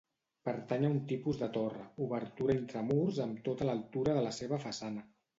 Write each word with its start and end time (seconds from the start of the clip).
Pertany 0.47 0.85
a 0.87 0.89
un 0.91 0.95
tipus 1.09 1.41
de 1.41 1.49
torre, 1.57 1.83
obertura 2.05 2.55
intramurs 2.59 3.19
amb 3.27 3.43
tota 3.49 3.67
l'altura 3.69 4.15
de 4.21 4.23
la 4.29 4.33
seva 4.39 4.59
façana. 4.65 5.05